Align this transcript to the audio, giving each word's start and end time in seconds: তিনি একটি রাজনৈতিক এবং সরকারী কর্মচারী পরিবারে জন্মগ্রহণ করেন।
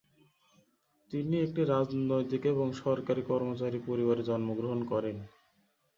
তিনি 1.11 1.35
একটি 1.39 1.61
রাজনৈতিক 1.65 2.41
এবং 2.45 2.67
সরকারী 2.81 3.21
কর্মচারী 3.23 3.79
পরিবারে 3.87 4.21
জন্মগ্রহণ 4.23 4.79
করেন। 4.83 5.17